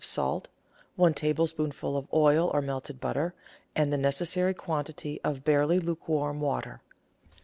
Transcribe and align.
of 0.01 0.05
salt, 0.05 0.47
one 0.95 1.13
tablespoonful 1.13 1.95
of 1.95 2.07
oil 2.11 2.49
or 2.55 2.59
melted 2.59 2.99
butter, 2.99 3.35
and 3.75 3.93
the 3.93 3.97
necessary 3.99 4.51
quantity 4.51 5.21
of 5.23 5.43
barely 5.43 5.77
lukewarm 5.77 6.39
water. 6.41 6.81